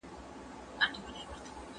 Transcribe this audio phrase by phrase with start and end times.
[0.03, 1.67] زه سوله خوښوم.